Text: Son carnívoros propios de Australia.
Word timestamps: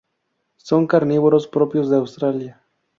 Son 0.57 0.87
carnívoros 0.87 1.47
propios 1.47 1.87
de 1.91 1.97
Australia. 1.97 2.63